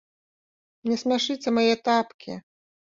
[0.89, 2.43] Не смяшыце мае тапкі!